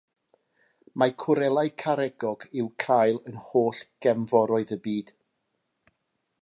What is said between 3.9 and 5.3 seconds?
gefnforoedd y byd.